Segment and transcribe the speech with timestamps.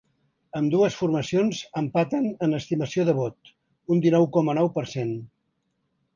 [0.59, 3.53] Ambdues formacions empaten en estimació de vot;
[3.97, 5.15] un dinou coma nou per cent.